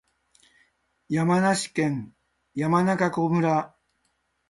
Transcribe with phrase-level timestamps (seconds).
[1.09, 2.15] 山梨県
[2.55, 3.75] 山中湖村